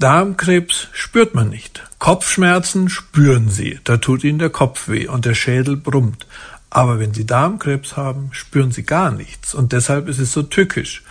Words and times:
Darmkrebs 0.00 0.88
spürt 0.92 1.34
man 1.34 1.50
nicht. 1.50 1.82
Kopfschmerzen 1.98 2.88
spüren 2.88 3.50
Sie, 3.50 3.80
da 3.84 3.98
tut 3.98 4.24
Ihnen 4.24 4.38
der 4.38 4.48
Kopf 4.48 4.88
weh 4.88 5.06
und 5.06 5.26
der 5.26 5.34
Schädel 5.34 5.76
brummt. 5.76 6.26
Aber 6.70 6.98
wenn 6.98 7.12
Sie 7.12 7.26
Darmkrebs 7.26 7.98
haben, 7.98 8.30
spüren 8.32 8.72
Sie 8.72 8.84
gar 8.84 9.10
nichts 9.10 9.52
und 9.52 9.72
deshalb 9.72 10.08
ist 10.08 10.18
es 10.18 10.32
so 10.32 10.42
tückisch. 10.42 11.02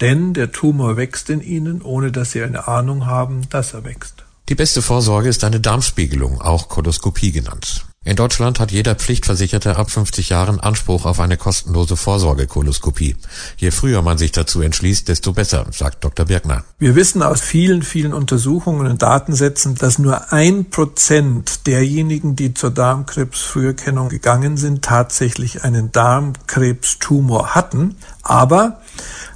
Denn 0.00 0.32
der 0.32 0.50
Tumor 0.50 0.96
wächst 0.96 1.28
in 1.28 1.42
Ihnen, 1.42 1.82
ohne 1.82 2.10
dass 2.10 2.30
Sie 2.30 2.42
eine 2.42 2.68
Ahnung 2.68 3.04
haben, 3.04 3.50
dass 3.50 3.74
er 3.74 3.84
wächst. 3.84 4.24
Die 4.48 4.54
beste 4.54 4.80
Vorsorge 4.80 5.28
ist 5.28 5.44
eine 5.44 5.60
Darmspiegelung, 5.60 6.40
auch 6.40 6.70
Koloskopie 6.70 7.32
genannt. 7.32 7.84
In 8.04 8.16
Deutschland 8.16 8.58
hat 8.60 8.70
jeder 8.70 8.94
Pflichtversicherte 8.94 9.76
ab 9.76 9.90
50 9.90 10.30
Jahren 10.30 10.60
Anspruch 10.60 11.04
auf 11.04 11.20
eine 11.20 11.36
kostenlose 11.36 11.96
Vorsorgekoloskopie. 11.96 13.16
Je 13.56 13.70
früher 13.70 14.02
man 14.02 14.16
sich 14.18 14.32
dazu 14.32 14.62
entschließt, 14.62 15.08
desto 15.08 15.32
besser, 15.32 15.66
sagt 15.72 16.04
Dr. 16.04 16.24
Birkner. 16.24 16.64
Wir 16.78 16.94
wissen 16.94 17.22
aus 17.22 17.40
vielen, 17.40 17.82
vielen 17.82 18.14
Untersuchungen 18.14 18.86
und 18.86 19.02
Datensätzen, 19.02 19.74
dass 19.74 19.98
nur 19.98 20.32
ein 20.32 20.70
Prozent 20.70 21.66
derjenigen, 21.66 22.36
die 22.36 22.54
zur 22.54 22.70
Darmkrebsfrüherkennung 22.70 24.08
gegangen 24.08 24.56
sind, 24.56 24.82
tatsächlich 24.82 25.64
einen 25.64 25.92
Darmkrebstumor 25.92 27.54
hatten. 27.56 27.96
Aber 28.22 28.80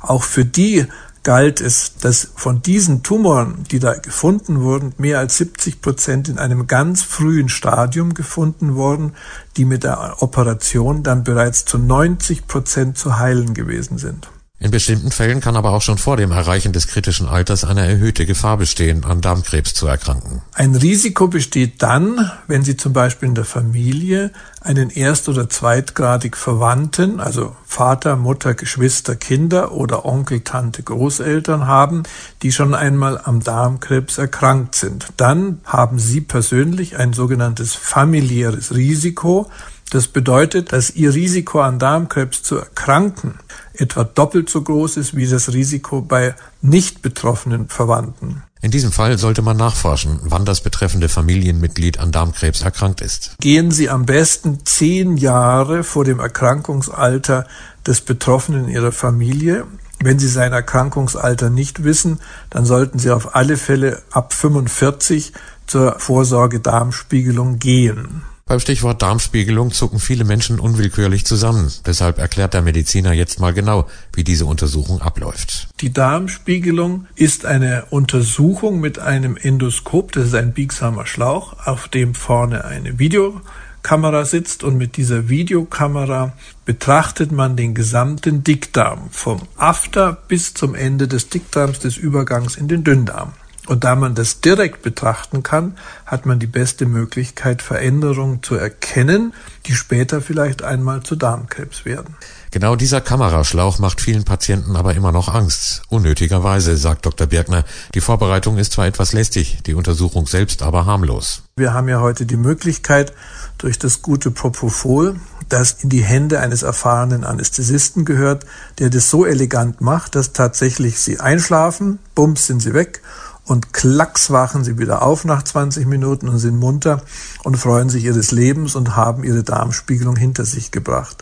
auch 0.01 0.23
für 0.23 0.45
die 0.45 0.87
galt 1.23 1.61
es, 1.61 1.97
dass 1.97 2.31
von 2.35 2.63
diesen 2.63 3.03
Tumoren, 3.03 3.65
die 3.71 3.79
da 3.79 3.95
gefunden 3.95 4.61
wurden, 4.61 4.93
mehr 4.99 5.19
als 5.19 5.37
70 5.39 5.81
Prozent 5.81 6.29
in 6.29 6.39
einem 6.39 6.67
ganz 6.67 7.03
frühen 7.03 7.49
Stadium 7.49 8.15
gefunden 8.15 8.75
wurden, 8.75 9.15
die 9.57 9.65
mit 9.65 9.85
der 9.85 10.23
Operation 10.23 11.03
dann 11.03 11.25
bereits 11.25 11.65
zu 11.65 11.79
90 11.79 12.47
Prozent 12.47 12.99
zu 12.99 13.19
heilen 13.19 13.55
gewesen 13.55 13.99
sind. 13.99 14.29
In 14.63 14.71
bestimmten 14.71 15.11
Fällen 15.11 15.41
kann 15.41 15.57
aber 15.57 15.71
auch 15.71 15.83
schon 15.83 15.99
vor 15.99 16.17
dem 16.17 16.31
Erreichen 16.31 16.73
des 16.73 16.87
kritischen 16.87 17.27
Alters 17.27 17.65
eine 17.65 17.85
erhöhte 17.85 18.27
Gefahr 18.27 18.59
bestehen, 18.59 19.05
an 19.05 19.21
Darmkrebs 19.21 19.75
zu 19.75 19.89
erkranken. 19.89 20.41
Ein 20.55 20.77
Risiko 20.77 21.27
besteht 21.27 21.83
dann, 21.83 22.31
wenn 22.47 22.63
Sie 22.63 22.77
zum 22.77 22.93
Beispiel 22.93 23.29
in 23.29 23.35
der 23.35 23.45
Familie 23.45 24.31
einen 24.61 24.91
erst- 24.91 25.29
oder 25.29 25.51
zweitgradig 25.51 26.37
Verwandten, 26.37 27.19
also 27.19 27.57
Vater, 27.67 28.15
Mutter, 28.15 28.55
Geschwister, 28.55 29.17
Kinder 29.17 29.73
oder 29.73 30.05
Onkel, 30.05 30.43
Tante, 30.43 30.85
Großeltern 30.85 31.67
haben, 31.67 32.05
die 32.43 32.53
schon 32.53 32.73
einmal 32.73 33.21
am 33.21 33.43
Darmkrebs 33.43 34.19
erkrankt 34.19 34.77
sind. 34.77 35.09
Dann 35.17 35.61
haben 35.65 35.99
Sie 35.99 36.21
persönlich 36.21 36.99
ein 36.99 37.13
sogenanntes 37.13 37.75
familiäres 37.75 38.73
Risiko, 38.77 39.51
das 39.95 40.09
bedeutet, 40.09 40.73
dass 40.73 40.91
Ihr 40.91 41.15
Risiko 41.15 41.61
an 41.61 41.79
Darmkrebs 41.79 42.43
zu 42.43 42.57
erkranken 42.57 43.35
etwa 43.75 44.05
doppelt 44.05 44.49
so 44.49 44.63
groß 44.63 44.97
ist 44.97 45.17
wie 45.17 45.27
das 45.27 45.53
Risiko 45.53 46.03
bei 46.03 46.35
nicht 46.61 47.03
betroffenen 47.03 47.69
Verwandten. 47.69 48.43
In 48.61 48.71
diesem 48.71 48.93
Fall 48.93 49.19
sollte 49.19 49.43
man 49.43 49.57
nachforschen, 49.57 50.21
wann 50.23 50.45
das 50.45 50.61
betreffende 50.61 51.09
Familienmitglied 51.09 51.99
an 51.99 52.13
Darmkrebs 52.13 52.63
erkrankt 52.63 53.01
ist. 53.01 53.37
Gehen 53.41 53.71
Sie 53.71 53.91
am 53.91 54.07
besten 54.07 54.65
zehn 54.65 55.17
Jahre 55.17 55.83
vor 55.83 56.05
dem 56.05 56.21
Erkrankungsalter 56.21 57.47
des 57.87 58.03
Betroffenen 58.03 58.67
in 58.67 58.71
Ihrer 58.71 58.93
Familie. 58.93 59.65
Wenn 60.01 60.19
Sie 60.19 60.29
sein 60.29 60.53
Erkrankungsalter 60.53 61.51
nicht 61.51 61.83
wissen, 61.83 62.21
dann 62.51 62.65
sollten 62.65 62.99
Sie 62.99 63.11
auf 63.11 63.35
alle 63.35 63.57
Fälle 63.57 64.03
ab 64.11 64.33
45 64.33 65.33
zur 65.67 65.99
Vorsorge-Darmspiegelung 65.99 67.59
gehen. 67.59 68.23
Beim 68.53 68.61
Stichwort 68.61 69.01
Darmspiegelung 69.01 69.73
zucken 69.73 69.99
viele 69.99 70.25
Menschen 70.25 70.61
unwillkürlich 70.61 71.25
zusammen. 71.25 71.73
Deshalb 71.87 72.19
erklärt 72.19 72.53
der 72.53 72.61
Mediziner 72.61 73.15
jetzt 73.15 73.41
mal 73.41 73.55
genau, 73.55 73.89
wie 74.13 74.25
diese 74.25 74.45
Untersuchung 74.45 75.01
abläuft. 75.01 75.69
Die 75.81 75.91
Darmspiegelung 75.91 77.07
ist 77.15 77.47
eine 77.47 77.87
Untersuchung 77.89 78.79
mit 78.79 78.99
einem 78.99 79.39
Endoskop, 79.39 80.13
das 80.13 80.27
ist 80.27 80.35
ein 80.35 80.53
biegsamer 80.53 81.07
Schlauch, 81.07 81.67
auf 81.67 81.89
dem 81.89 82.15
vorne 82.15 82.67
eine 82.67 82.99
Videokamera 82.99 84.27
sitzt 84.27 84.65
und 84.65 84.77
mit 84.77 84.99
dieser 84.99 85.31
Videokamera 85.31 86.35
betrachtet 86.67 87.33
man 87.33 87.57
den 87.57 87.73
gesamten 87.73 88.45
Dickdarm 88.45 89.09
vom 89.13 89.49
After 89.57 90.13
bis 90.29 90.53
zum 90.53 90.75
Ende 90.75 91.09
des 91.09 91.31
Dickdarms 91.31 91.79
des 91.79 91.97
Übergangs 91.97 92.57
in 92.57 92.69
den 92.69 92.85
Dünndarm. 92.85 93.33
Und 93.69 93.85
da 93.85 93.95
man 93.95 94.17
das 94.17 94.41
direkt 94.41 94.83
betrachten 94.83 95.45
kann, 95.45 95.77
hat 96.05 96.27
man 96.27 96.41
die 96.41 96.49
beste 96.49 96.85
Möglichkeit, 96.85 97.63
Veränderungen 97.63 98.43
zu 98.43 98.57
erkennen, 98.57 99.35
die 99.67 99.75
später 99.75 100.21
vielleicht 100.21 100.65
einmal 100.65 101.05
zu 101.05 101.15
Darmkrebs 101.15 101.85
werden. 101.85 102.17
Genau 102.51 102.75
dieser 102.75 103.01
Kameraschlauch 103.01 103.79
macht 103.79 104.01
vielen 104.01 104.25
Patienten 104.25 104.75
aber 104.75 104.95
immer 104.95 105.13
noch 105.13 105.33
Angst. 105.33 105.83
Unnötigerweise, 105.89 106.77
sagt 106.77 107.07
Dr. 107.07 107.29
Birkner. 107.29 107.65
Die 107.95 108.01
Vorbereitung 108.01 108.59
ist 108.59 108.73
zwar 108.73 108.87
etwas 108.87 109.13
lästig, 109.13 109.59
die 109.65 109.75
Untersuchung 109.75 110.27
selbst 110.27 110.63
aber 110.63 110.85
harmlos. 110.85 111.45
Wir 111.57 111.73
haben 111.73 111.89
ja 111.89 112.01
heute 112.01 112.27
die 112.27 112.37
Möglichkeit, 112.37 113.13
durch 113.59 113.79
das 113.79 114.03
gute 114.03 114.33
Propofol, 114.33 115.21
das 115.49 115.85
in 115.85 115.89
die 115.89 116.03
Hände 116.03 116.41
eines 116.41 116.63
erfahrenen 116.63 117.23
Anästhesisten 117.23 118.05
gehört, 118.05 118.45
der 118.81 118.91
das 118.91 119.09
so 119.09 119.25
elegant 119.25 119.81
macht, 119.81 120.17
dass 120.17 120.33
tatsächlich 120.33 120.99
sie 120.99 121.21
einschlafen, 121.21 122.01
bums 122.17 122.49
sind 122.49 122.61
sie 122.61 122.75
weg 122.75 123.03
und 123.45 123.73
klacks 123.73 124.31
wachen 124.31 124.65
sie 124.65 124.79
wieder 124.79 125.03
auf 125.03 125.25
nach 125.25 125.43
20 125.43 125.87
Minuten 125.87 126.29
und 126.29 126.39
sind 126.39 126.59
munter 126.59 127.03
und 127.43 127.57
freuen 127.57 127.89
sich 127.89 128.05
ihres 128.05 128.31
Lebens 128.31 128.77
und 128.77 128.97
haben 128.97 129.25
ihre 129.25 129.43
Darmspiegelung 129.43 130.17
hinter 130.17 130.45
sich 130.45 130.71
gebracht. 130.71 131.17